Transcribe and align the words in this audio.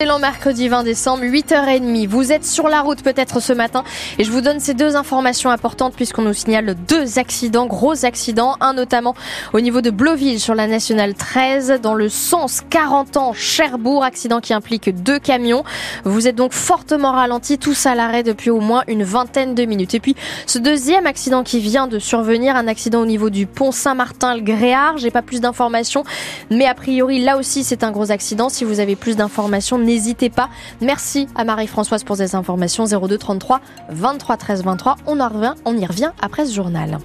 Excellent 0.00 0.20
mercredi 0.20 0.68
20 0.68 0.84
décembre, 0.84 1.24
8h30. 1.24 2.06
Vous 2.06 2.30
êtes 2.30 2.44
sur 2.44 2.68
la 2.68 2.82
route 2.82 3.02
peut-être 3.02 3.40
ce 3.40 3.52
matin 3.52 3.82
et 4.16 4.22
je 4.22 4.30
vous 4.30 4.40
donne 4.40 4.60
ces 4.60 4.72
deux 4.72 4.94
informations 4.94 5.50
importantes 5.50 5.94
puisqu'on 5.96 6.22
nous 6.22 6.34
signale 6.34 6.76
deux 6.86 7.18
accidents, 7.18 7.66
gros 7.66 8.04
accidents. 8.04 8.54
Un 8.60 8.74
notamment 8.74 9.16
au 9.54 9.60
niveau 9.60 9.80
de 9.80 9.90
Bloville 9.90 10.38
sur 10.38 10.54
la 10.54 10.68
nationale 10.68 11.14
13 11.14 11.80
dans 11.82 11.94
le 11.94 12.08
sens 12.08 12.62
40 12.70 13.16
ans 13.16 13.32
Cherbourg, 13.32 14.04
accident 14.04 14.38
qui 14.38 14.54
implique 14.54 15.02
deux 15.02 15.18
camions. 15.18 15.64
Vous 16.04 16.28
êtes 16.28 16.36
donc 16.36 16.52
fortement 16.52 17.10
ralenti, 17.10 17.58
tous 17.58 17.84
à 17.86 17.96
l'arrêt 17.96 18.22
depuis 18.22 18.50
au 18.50 18.60
moins 18.60 18.84
une 18.86 19.02
vingtaine 19.02 19.56
de 19.56 19.64
minutes. 19.64 19.94
Et 19.94 20.00
puis 20.00 20.14
ce 20.46 20.60
deuxième 20.60 21.06
accident 21.06 21.42
qui 21.42 21.58
vient 21.58 21.88
de 21.88 21.98
survenir, 21.98 22.54
un 22.54 22.68
accident 22.68 23.00
au 23.00 23.06
niveau 23.06 23.30
du 23.30 23.46
pont 23.46 23.72
Saint-Martin-le-Gréard. 23.72 24.98
J'ai 24.98 25.10
pas 25.10 25.22
plus 25.22 25.40
d'informations, 25.40 26.04
mais 26.50 26.66
a 26.66 26.74
priori 26.74 27.18
là 27.18 27.36
aussi 27.36 27.64
c'est 27.64 27.82
un 27.82 27.90
gros 27.90 28.12
accident. 28.12 28.48
Si 28.48 28.62
vous 28.62 28.78
avez 28.78 28.94
plus 28.94 29.16
d'informations, 29.16 29.87
n'hésitez 29.88 30.30
pas. 30.30 30.50
Merci 30.80 31.28
à 31.34 31.44
Marie-Françoise 31.44 32.04
pour 32.04 32.16
ces 32.16 32.34
informations. 32.34 32.84
02 32.84 33.18
33 33.18 33.60
23 33.88 34.36
13 34.36 34.62
23. 34.62 34.96
On 35.06 35.18
en 35.20 35.28
revient, 35.28 35.54
on 35.64 35.76
y 35.76 35.86
revient 35.86 36.12
après 36.20 36.46
ce 36.46 36.54
journal. 36.54 36.98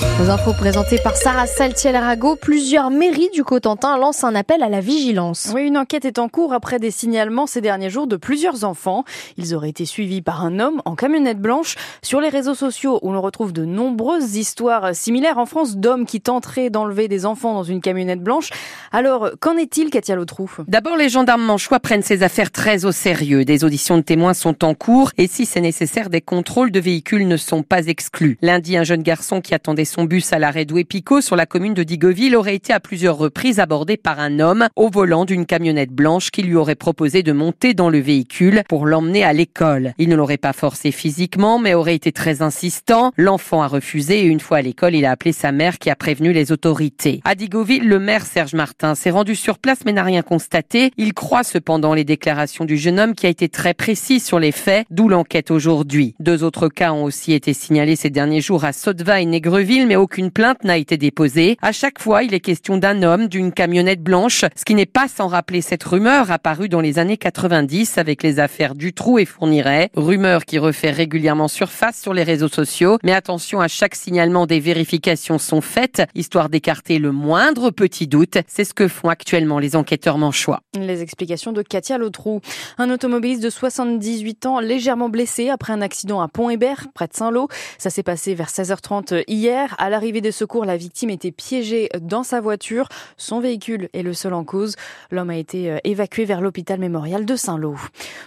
Aux 0.00 0.30
infos 0.30 0.52
présentées 0.52 0.98
par 0.98 1.16
Sarah 1.16 1.46
Saltiel-Arago, 1.46 2.36
plusieurs 2.36 2.90
mairies 2.90 3.30
du 3.32 3.42
Cotentin 3.42 3.96
lancent 3.98 4.24
un 4.24 4.34
appel 4.34 4.62
à 4.62 4.68
la 4.68 4.80
vigilance. 4.80 5.50
Oui, 5.54 5.62
une 5.62 5.78
enquête 5.78 6.04
est 6.04 6.18
en 6.18 6.28
cours 6.28 6.52
après 6.52 6.78
des 6.78 6.90
signalements 6.90 7.46
ces 7.46 7.60
derniers 7.60 7.90
jours 7.90 8.06
de 8.06 8.16
plusieurs 8.16 8.64
enfants. 8.64 9.04
Ils 9.36 9.54
auraient 9.54 9.70
été 9.70 9.86
suivis 9.86 10.22
par 10.22 10.44
un 10.44 10.60
homme 10.60 10.82
en 10.84 10.94
camionnette 10.94 11.40
blanche. 11.40 11.76
Sur 12.02 12.20
les 12.20 12.28
réseaux 12.28 12.54
sociaux, 12.54 13.00
où 13.02 13.12
l'on 13.12 13.20
retrouve 13.20 13.52
de 13.52 13.64
nombreuses 13.64 14.36
histoires 14.36 14.94
similaires 14.94 15.38
en 15.38 15.46
France 15.46 15.76
d'hommes 15.76 16.06
qui 16.06 16.20
tenteraient 16.20 16.70
d'enlever 16.70 17.08
des 17.08 17.26
enfants 17.26 17.54
dans 17.54 17.64
une 17.64 17.80
camionnette 17.80 18.22
blanche. 18.22 18.50
Alors, 18.92 19.30
qu'en 19.40 19.56
est-il, 19.56 19.90
Katia 19.90 20.14
Lautrou 20.14 20.50
D'abord, 20.68 20.96
les 20.96 21.08
gendarmes 21.08 21.44
manchois 21.44 21.80
prennent 21.80 22.02
ces 22.02 22.22
affaires 22.22 22.50
très 22.50 22.84
au 22.84 22.92
sérieux. 22.92 23.44
Des 23.44 23.64
auditions 23.64 23.96
de 23.96 24.02
témoins 24.02 24.34
sont 24.34 24.64
en 24.64 24.74
cours 24.74 25.10
et 25.18 25.26
si 25.26 25.46
c'est 25.46 25.60
nécessaire, 25.60 26.08
des 26.08 26.20
contrôles 26.20 26.70
de 26.70 26.80
véhicules 26.80 27.26
ne 27.26 27.36
sont 27.36 27.62
pas 27.62 27.86
exclus. 27.86 28.38
Lundi, 28.42 28.76
un 28.76 28.84
jeune 28.84 29.02
garçon 29.02 29.40
qui 29.40 29.54
attendait 29.54 29.87
son 29.88 30.04
bus 30.04 30.32
à 30.32 30.38
l'arrêt 30.38 30.64
d'Ouépico 30.64 31.20
sur 31.20 31.34
la 31.34 31.46
commune 31.46 31.74
de 31.74 31.82
Digoville 31.82 32.36
aurait 32.36 32.54
été 32.54 32.72
à 32.72 32.80
plusieurs 32.80 33.16
reprises 33.16 33.58
abordé 33.58 33.96
par 33.96 34.20
un 34.20 34.38
homme 34.38 34.68
au 34.76 34.90
volant 34.90 35.24
d'une 35.24 35.46
camionnette 35.46 35.90
blanche 35.90 36.30
qui 36.30 36.42
lui 36.42 36.54
aurait 36.54 36.74
proposé 36.74 37.22
de 37.22 37.32
monter 37.32 37.74
dans 37.74 37.88
le 37.88 37.98
véhicule 37.98 38.62
pour 38.68 38.86
l'emmener 38.86 39.24
à 39.24 39.32
l'école. 39.32 39.94
Il 39.98 40.08
ne 40.08 40.16
l'aurait 40.16 40.36
pas 40.36 40.52
forcé 40.52 40.92
physiquement 40.92 41.58
mais 41.58 41.74
aurait 41.74 41.94
été 41.94 42.12
très 42.12 42.42
insistant. 42.42 43.12
L'enfant 43.16 43.62
a 43.62 43.66
refusé 43.66 44.20
et 44.20 44.26
une 44.26 44.40
fois 44.40 44.58
à 44.58 44.62
l'école, 44.62 44.94
il 44.94 45.04
a 45.06 45.10
appelé 45.10 45.32
sa 45.32 45.52
mère 45.52 45.78
qui 45.78 45.90
a 45.90 45.96
prévenu 45.96 46.32
les 46.32 46.52
autorités. 46.52 47.20
À 47.24 47.34
Digoville, 47.34 47.84
le 47.84 47.98
maire 47.98 48.26
Serge 48.26 48.54
Martin 48.54 48.94
s'est 48.94 49.10
rendu 49.10 49.34
sur 49.34 49.58
place 49.58 49.80
mais 49.86 49.92
n'a 49.92 50.04
rien 50.04 50.22
constaté. 50.22 50.92
Il 50.98 51.14
croit 51.14 51.44
cependant 51.44 51.94
les 51.94 52.04
déclarations 52.04 52.66
du 52.66 52.76
jeune 52.76 53.00
homme 53.00 53.14
qui 53.14 53.26
a 53.26 53.30
été 53.30 53.48
très 53.48 53.74
précis 53.74 54.20
sur 54.20 54.38
les 54.38 54.52
faits, 54.52 54.86
d'où 54.90 55.08
l'enquête 55.08 55.50
aujourd'hui. 55.50 56.14
Deux 56.20 56.44
autres 56.44 56.68
cas 56.68 56.92
ont 56.92 57.04
aussi 57.04 57.32
été 57.32 57.54
signalés 57.54 57.96
ces 57.96 58.10
derniers 58.10 58.42
jours 58.42 58.64
à 58.64 58.72
Sotteva 58.72 59.20
et 59.20 59.26
Négreville 59.26 59.77
mais 59.86 59.96
aucune 59.96 60.30
plainte 60.30 60.64
n'a 60.64 60.76
été 60.76 60.96
déposée. 60.96 61.56
À 61.62 61.72
chaque 61.72 61.98
fois, 61.98 62.22
il 62.22 62.34
est 62.34 62.40
question 62.40 62.76
d'un 62.76 63.02
homme, 63.02 63.28
d'une 63.28 63.52
camionnette 63.52 64.02
blanche, 64.02 64.44
ce 64.56 64.64
qui 64.64 64.74
n'est 64.74 64.86
pas 64.86 65.08
sans 65.08 65.28
rappeler 65.28 65.60
cette 65.60 65.84
rumeur 65.84 66.30
apparue 66.30 66.68
dans 66.68 66.80
les 66.80 66.98
années 66.98 67.16
90 67.16 67.98
avec 67.98 68.22
les 68.22 68.40
affaires 68.40 68.74
Dutroux 68.74 69.18
et 69.18 69.24
Fourniret. 69.24 69.90
Rumeur 69.94 70.44
qui 70.44 70.58
refait 70.58 70.90
régulièrement 70.90 71.48
surface 71.48 72.00
sur 72.00 72.14
les 72.14 72.22
réseaux 72.22 72.48
sociaux. 72.48 72.98
Mais 73.02 73.12
attention, 73.12 73.60
à 73.60 73.68
chaque 73.68 73.94
signalement, 73.94 74.46
des 74.46 74.60
vérifications 74.60 75.38
sont 75.38 75.60
faites, 75.60 76.02
histoire 76.14 76.48
d'écarter 76.48 76.98
le 76.98 77.12
moindre 77.12 77.70
petit 77.70 78.06
doute. 78.06 78.38
C'est 78.46 78.64
ce 78.64 78.74
que 78.74 78.88
font 78.88 79.08
actuellement 79.08 79.58
les 79.58 79.76
enquêteurs 79.76 80.18
manchois. 80.18 80.60
Les 80.78 81.02
explications 81.02 81.52
de 81.52 81.62
Katia 81.62 81.98
Lautrou. 81.98 82.40
Un 82.78 82.90
automobiliste 82.90 83.42
de 83.42 83.50
78 83.50 84.46
ans 84.46 84.60
légèrement 84.60 85.08
blessé 85.08 85.48
après 85.50 85.72
un 85.72 85.80
accident 85.80 86.20
à 86.20 86.28
Pont-Hébert, 86.28 86.86
près 86.94 87.06
de 87.06 87.14
Saint-Lô. 87.14 87.48
Ça 87.78 87.90
s'est 87.90 88.02
passé 88.02 88.34
vers 88.34 88.48
16h30 88.48 89.24
hier. 89.28 89.67
À 89.76 89.90
l'arrivée 89.90 90.20
des 90.20 90.32
secours, 90.32 90.64
la 90.64 90.76
victime 90.76 91.10
était 91.10 91.30
piégée 91.30 91.88
dans 92.00 92.22
sa 92.22 92.40
voiture. 92.40 92.88
Son 93.16 93.40
véhicule 93.40 93.88
est 93.92 94.02
le 94.02 94.14
seul 94.14 94.32
en 94.32 94.44
cause. 94.44 94.76
L'homme 95.10 95.30
a 95.30 95.36
été 95.36 95.70
euh, 95.70 95.78
évacué 95.84 96.24
vers 96.24 96.40
l'hôpital 96.40 96.78
mémorial 96.78 97.24
de 97.24 97.36
Saint-Lô. 97.36 97.76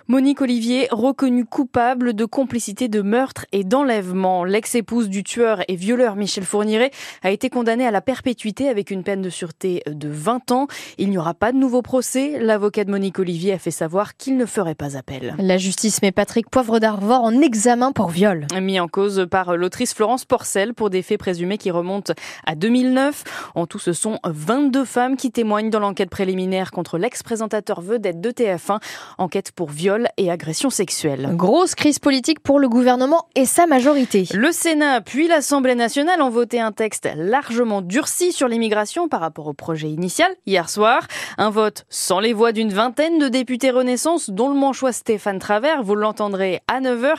Monique 0.07 0.41
Olivier, 0.41 0.88
reconnue 0.91 1.46
coupable 1.46 2.13
de 2.13 2.25
complicité 2.25 2.88
de 2.88 3.01
meurtre 3.01 3.46
et 3.51 3.63
d'enlèvement. 3.63 4.44
L'ex-épouse 4.44 5.09
du 5.09 5.24
tueur 5.24 5.62
et 5.68 5.75
violeur 5.75 6.16
Michel 6.16 6.44
Fourniret 6.44 6.91
a 7.24 7.31
été 7.31 7.50
condamnée 7.50 7.88
à 7.88 7.91
la 7.91 8.01
perpétuité 8.01 8.69
avec 8.69 8.91
une 8.91 9.03
peine 9.03 9.22
de 9.22 9.30
sûreté 9.30 9.84
de 9.88 10.09
20 10.09 10.51
ans. 10.51 10.68
Il 10.97 11.09
n'y 11.09 11.18
aura 11.18 11.34
pas 11.34 11.51
de 11.51 11.57
nouveau 11.57 11.81
procès. 11.81 12.40
L'avocat 12.40 12.84
de 12.84 12.91
Monique 12.91 13.19
Olivier 13.19 13.53
a 13.53 13.59
fait 13.59 13.72
savoir 13.72 14.18
qu'il 14.18 14.38
ne 14.38 14.46
ferait 14.46 14.75
pas 14.75 14.97
appel. 14.97 15.35
La 15.40 15.57
justice 15.57 16.01
met 16.01 16.12
Patrick 16.12 16.50
Poivre 16.50 16.80
d'Arvor 16.80 17.24
en 17.24 17.41
examen 17.41 17.91
pour 17.91 18.09
viol. 18.09 18.47
Mis 18.59 18.80
en 18.80 18.88
cause 18.88 19.28
par 19.30 19.56
l'autrice 19.56 19.94
Florence 19.94 20.25
Porcel 20.25 20.74
pour 20.74 20.90
des 20.90 21.01
faits 21.01 21.19
présumés 21.31 21.58
qui 21.58 21.72
remontent 21.72 22.14
à 22.46 22.56
2009. 22.56 23.24
En 23.56 23.66
tout, 23.66 23.80
ce 23.80 23.94
sont 23.94 24.19
22 24.25 24.84
femmes 24.84 25.16
qui 25.16 25.31
témoignent 25.31 25.69
dans 25.69 25.80
l'enquête 25.80 26.09
préliminaire 26.09 26.72
contre 26.72 26.97
l'ex-présentateur 26.97 27.80
vedette 27.80 28.19
de 28.19 28.31
TF1, 28.31 28.81
enquête 29.18 29.53
pour 29.53 29.69
viol 29.69 30.09
et 30.18 30.30
agression 30.30 30.69
sexuelle. 30.69 31.30
Grosse 31.36 31.74
crise 31.74 32.00
politique 32.00 32.42
pour 32.42 32.59
le 32.59 32.68
gouvernement 32.68 33.28
et 33.36 33.46
sa 33.46 33.66
majorité. 33.66 34.28
Le 34.34 34.52
Sénat 34.52 35.00
puis 35.00 35.30
l'Assemblée 35.30 35.75
nationale 35.75 36.22
ont 36.22 36.30
voté 36.30 36.59
un 36.59 36.74
texte 36.74 37.08
largement 37.16 37.81
durci 37.81 38.34
sur 38.34 38.50
l'immigration 38.50 39.08
par 39.08 39.22
rapport 39.22 39.48
au 39.48 39.53
projet 39.53 39.90
initial 39.90 40.34
hier 40.46 40.69
soir. 40.69 41.08
Un 41.38 41.50
vote 41.50 41.86
sans 41.88 42.19
les 42.19 42.34
voix 42.34 42.52
d'une 42.52 42.74
vingtaine 42.74 43.19
de 43.19 43.30
députés 43.30 43.72
Renaissance, 43.72 44.30
dont 44.30 44.50
le 44.50 44.56
manchois 44.56 44.92
Stéphane 44.92 45.40
Travers. 45.40 45.81
Vous 45.81 45.96
l'entendrez 45.96 46.59
à 46.68 46.81
9h. 46.81 47.13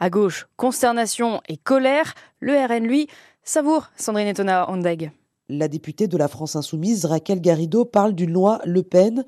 À 0.00 0.08
gauche, 0.08 0.46
consternation 0.56 1.42
et 1.50 1.58
colère. 1.58 2.14
Le 2.40 2.54
RN, 2.54 2.86
lui, 2.86 3.08
savoure 3.48 3.90
Sandrine 3.96 4.28
Etona 4.28 4.70
Ondeg. 4.70 5.10
La 5.48 5.68
députée 5.68 6.06
de 6.06 6.18
la 6.18 6.28
France 6.28 6.54
Insoumise, 6.54 7.06
Raquel 7.06 7.40
Garrido, 7.40 7.86
parle 7.86 8.12
d'une 8.12 8.32
loi 8.32 8.60
Le 8.66 8.82
Pen. 8.82 9.24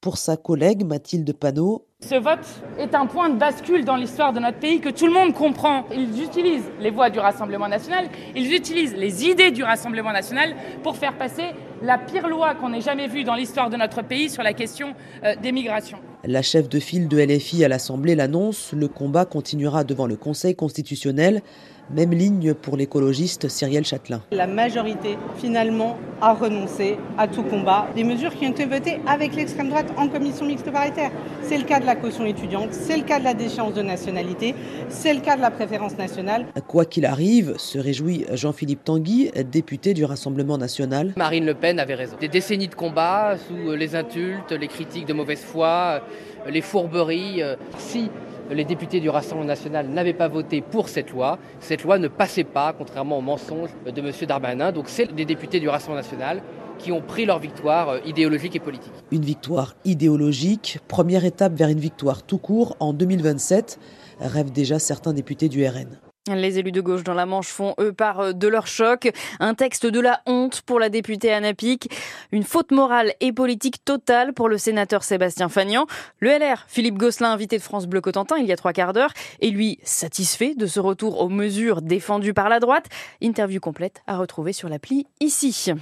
Pour 0.00 0.16
sa 0.16 0.36
collègue 0.36 0.84
Mathilde 0.84 1.32
Panot, 1.32 1.88
ce 2.08 2.16
vote 2.16 2.46
est 2.78 2.94
un 2.94 3.06
point 3.06 3.30
de 3.30 3.38
bascule 3.38 3.84
dans 3.84 3.96
l'histoire 3.96 4.32
de 4.32 4.40
notre 4.40 4.58
pays 4.58 4.80
que 4.80 4.90
tout 4.90 5.06
le 5.06 5.12
monde 5.12 5.32
comprend. 5.32 5.86
Ils 5.90 6.22
utilisent 6.22 6.70
les 6.80 6.90
voix 6.90 7.08
du 7.08 7.18
Rassemblement 7.18 7.68
national, 7.68 8.08
ils 8.36 8.54
utilisent 8.54 8.94
les 8.94 9.24
idées 9.24 9.50
du 9.50 9.62
Rassemblement 9.62 10.12
national 10.12 10.54
pour 10.82 10.96
faire 10.96 11.14
passer 11.14 11.44
la 11.82 11.98
pire 11.98 12.28
loi 12.28 12.54
qu'on 12.54 12.72
ait 12.72 12.80
jamais 12.80 13.08
vue 13.08 13.24
dans 13.24 13.34
l'histoire 13.34 13.70
de 13.70 13.76
notre 13.76 14.02
pays 14.02 14.28
sur 14.28 14.42
la 14.42 14.52
question 14.52 14.94
euh, 15.24 15.34
des 15.42 15.52
migrations. 15.52 15.98
La 16.24 16.40
chef 16.40 16.68
de 16.68 16.80
file 16.80 17.08
de 17.08 17.18
LFI 17.18 17.64
à 17.64 17.68
l'Assemblée 17.68 18.14
l'annonce, 18.14 18.72
le 18.72 18.88
combat 18.88 19.26
continuera 19.26 19.84
devant 19.84 20.06
le 20.06 20.16
Conseil 20.16 20.54
constitutionnel. 20.54 21.42
Même 21.90 22.12
ligne 22.12 22.54
pour 22.54 22.78
l'écologiste 22.78 23.48
Cyrielle 23.50 23.84
Châtelain. 23.84 24.22
La 24.32 24.46
majorité, 24.46 25.18
finalement, 25.36 25.98
a 26.22 26.32
renoncé 26.32 26.96
à 27.18 27.28
tout 27.28 27.42
combat. 27.42 27.88
Des 27.94 28.04
mesures 28.04 28.34
qui 28.34 28.46
ont 28.46 28.52
été 28.52 28.64
votées 28.64 29.00
avec 29.06 29.36
l'extrême 29.36 29.68
droite 29.68 29.92
en 29.98 30.08
commission 30.08 30.46
mixte 30.46 30.70
paritaire. 30.70 31.10
C'est 31.42 31.58
le 31.58 31.64
cas 31.64 31.80
de 31.80 31.84
la 31.84 31.93
caution 31.94 32.24
étudiante, 32.24 32.68
c'est 32.72 32.96
le 32.96 33.02
cas 33.02 33.18
de 33.18 33.24
la 33.24 33.34
déchéance 33.34 33.74
de 33.74 33.82
nationalité, 33.82 34.54
c'est 34.88 35.14
le 35.14 35.20
cas 35.20 35.36
de 35.36 35.40
la 35.40 35.50
préférence 35.50 35.96
nationale. 35.96 36.46
Quoi 36.66 36.84
qu'il 36.84 37.06
arrive, 37.06 37.54
se 37.58 37.78
réjouit 37.78 38.26
Jean-Philippe 38.32 38.84
Tanguy, 38.84 39.30
député 39.50 39.94
du 39.94 40.04
Rassemblement 40.04 40.58
national. 40.58 41.12
Marine 41.16 41.46
Le 41.46 41.54
Pen 41.54 41.78
avait 41.78 41.94
raison. 41.94 42.16
Des 42.20 42.28
décennies 42.28 42.68
de 42.68 42.74
combat 42.74 43.36
sous 43.36 43.72
les 43.72 43.96
insultes, 43.96 44.52
les 44.52 44.68
critiques 44.68 45.06
de 45.06 45.12
mauvaise 45.12 45.42
foi, 45.42 46.00
les 46.48 46.60
fourberies. 46.60 47.42
Si 47.78 48.10
les 48.50 48.64
députés 48.64 49.00
du 49.00 49.08
Rassemblement 49.08 49.46
national 49.46 49.88
n'avaient 49.88 50.12
pas 50.12 50.28
voté 50.28 50.60
pour 50.60 50.88
cette 50.88 51.10
loi. 51.10 51.38
Cette 51.60 51.82
loi 51.82 51.98
ne 51.98 52.08
passait 52.08 52.44
pas, 52.44 52.74
contrairement 52.76 53.18
aux 53.18 53.22
mensonges 53.22 53.70
de 53.86 54.00
M. 54.00 54.10
Darmanin. 54.28 54.72
Donc 54.72 54.88
c'est 54.88 55.12
des 55.14 55.24
députés 55.24 55.60
du 55.60 55.68
Rassemblement 55.68 56.02
national 56.02 56.42
qui 56.78 56.92
ont 56.92 57.00
pris 57.00 57.24
leur 57.24 57.38
victoire 57.38 57.98
idéologique 58.06 58.56
et 58.56 58.60
politique. 58.60 58.92
Une 59.10 59.24
victoire 59.24 59.74
idéologique, 59.84 60.78
première 60.88 61.24
étape 61.24 61.54
vers 61.54 61.68
une 61.68 61.80
victoire 61.80 62.22
tout 62.22 62.38
court 62.38 62.76
en 62.80 62.92
2027, 62.92 63.78
rêvent 64.20 64.52
déjà 64.52 64.78
certains 64.78 65.12
députés 65.12 65.48
du 65.48 65.66
RN. 65.66 65.98
Les 66.32 66.58
élus 66.58 66.72
de 66.72 66.80
gauche 66.80 67.04
dans 67.04 67.12
la 67.12 67.26
Manche 67.26 67.48
font, 67.48 67.74
eux, 67.78 67.92
part 67.92 68.32
de 68.32 68.48
leur 68.48 68.66
choc. 68.66 69.12
Un 69.40 69.52
texte 69.52 69.84
de 69.84 70.00
la 70.00 70.22
honte 70.24 70.62
pour 70.62 70.80
la 70.80 70.88
députée 70.88 71.30
Anna 71.30 71.52
Pic. 71.52 71.90
Une 72.32 72.44
faute 72.44 72.70
morale 72.70 73.12
et 73.20 73.30
politique 73.30 73.84
totale 73.84 74.32
pour 74.32 74.48
le 74.48 74.56
sénateur 74.56 75.04
Sébastien 75.04 75.50
Fagnan. 75.50 75.86
Le 76.20 76.30
LR, 76.30 76.64
Philippe 76.66 76.96
Gosselin, 76.96 77.30
invité 77.30 77.58
de 77.58 77.62
France 77.62 77.86
Bleu 77.86 78.00
Cotentin 78.00 78.38
il 78.38 78.46
y 78.46 78.52
a 78.52 78.56
trois 78.56 78.72
quarts 78.72 78.94
d'heure, 78.94 79.12
est 79.42 79.50
lui 79.50 79.78
satisfait 79.82 80.54
de 80.54 80.64
ce 80.66 80.80
retour 80.80 81.20
aux 81.20 81.28
mesures 81.28 81.82
défendues 81.82 82.32
par 82.32 82.48
la 82.48 82.58
droite. 82.58 82.86
Interview 83.20 83.60
complète 83.60 84.00
à 84.06 84.16
retrouver 84.16 84.54
sur 84.54 84.70
l'appli 84.70 85.06
ici. 85.20 85.74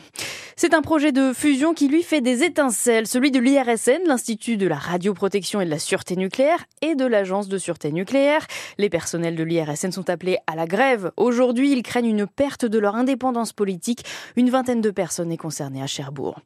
C'est 0.56 0.75
un 0.75 0.83
projet 0.83 1.12
de 1.12 1.33
fusion 1.33 1.73
qui 1.73 1.88
lui 1.88 2.03
fait 2.03 2.21
des 2.21 2.43
étincelles, 2.43 3.06
celui 3.06 3.31
de 3.31 3.38
l'IRSN, 3.38 4.06
l'Institut 4.06 4.56
de 4.56 4.67
la 4.67 4.77
radioprotection 4.77 5.61
et 5.61 5.65
de 5.65 5.71
la 5.71 5.79
sûreté 5.79 6.15
nucléaire, 6.15 6.65
et 6.83 6.95
de 6.95 7.06
l'Agence 7.06 7.49
de 7.49 7.59
sûreté 7.59 7.91
nucléaire. 7.91 8.47
Les 8.79 8.91
personnels 8.91 9.35
de 9.35 9.45
l'IRSN 9.45 9.93
sont 9.93 10.11
appelés 10.11 10.31
à 10.46 10.56
la 10.56 10.67
grève. 10.67 11.12
Aujourd'hui, 11.17 11.73
ils 11.73 11.82
craignent 11.82 12.06
une 12.06 12.26
perte 12.26 12.64
de 12.64 12.79
leur 12.79 12.96
indépendance 12.96 13.52
politique. 13.52 14.05
Une 14.37 14.50
vingtaine 14.50 14.81
de 14.81 14.90
personnes 14.90 15.32
est 15.32 15.37
concernée 15.37 15.82
à 15.82 15.87
Cherbourg. 15.87 16.38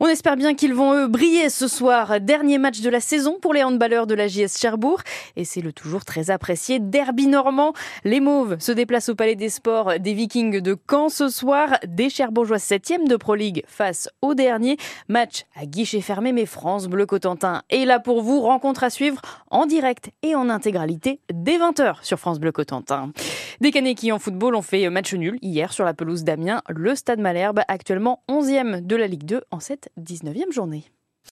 On 0.00 0.06
espère 0.06 0.36
bien 0.36 0.54
qu'ils 0.54 0.74
vont, 0.74 0.94
eux, 0.94 1.08
briller 1.08 1.48
ce 1.48 1.68
soir. 1.68 2.20
Dernier 2.20 2.58
match 2.58 2.80
de 2.80 2.90
la 2.90 3.00
saison 3.00 3.38
pour 3.40 3.54
les 3.54 3.62
handballeurs 3.62 4.06
de 4.06 4.14
la 4.14 4.28
JS 4.28 4.58
Cherbourg. 4.58 5.00
Et 5.36 5.44
c'est 5.44 5.60
le 5.60 5.72
toujours 5.72 6.04
très 6.04 6.30
apprécié 6.30 6.78
derby 6.78 7.26
normand. 7.26 7.72
Les 8.04 8.20
Mauves 8.20 8.58
se 8.58 8.72
déplacent 8.72 9.08
au 9.08 9.14
Palais 9.14 9.36
des 9.36 9.48
Sports 9.48 9.98
des 9.98 10.14
Vikings 10.14 10.60
de 10.60 10.76
Caen 10.88 11.08
ce 11.08 11.28
soir. 11.28 11.78
Des 11.86 12.10
Cherbourgeois 12.10 12.58
7e 12.58 13.08
de 13.08 13.16
Pro 13.16 13.34
League 13.34 13.64
face 13.66 14.08
au 14.22 14.34
dernier. 14.34 14.76
Match 15.08 15.44
à 15.56 15.66
guichet 15.66 16.00
fermé, 16.00 16.32
mais 16.32 16.46
France 16.46 16.86
Bleu 16.86 17.06
Cotentin 17.06 17.62
est 17.70 17.84
là 17.84 18.00
pour 18.00 18.22
vous. 18.22 18.40
Rencontre 18.40 18.84
à 18.84 18.90
suivre 18.90 19.20
en 19.50 19.66
direct 19.66 20.10
et 20.22 20.34
en 20.34 20.48
intégralité 20.48 21.20
dès 21.32 21.58
20h 21.58 21.96
sur 22.02 22.18
France 22.18 22.38
Bleu 22.38 22.52
Cotentin. 22.52 23.12
Des 23.60 23.72
qui 23.94 24.10
en 24.10 24.18
football 24.18 24.54
ont 24.54 24.62
fait 24.62 24.88
match 24.88 25.12
nul 25.12 25.38
hier 25.42 25.74
sur 25.74 25.84
la 25.84 25.92
pelouse 25.92 26.24
d'Amiens. 26.24 26.62
Le 26.70 26.94
Stade 26.94 27.20
Malherbe, 27.20 27.60
actuellement 27.68 28.22
11e 28.26 28.80
de 28.80 28.96
la 28.96 29.06
Ligue 29.06 29.24
2 29.24 29.42
en 29.50 29.60
cette 29.60 29.90
19e 30.00 30.50
journée. 30.50 30.84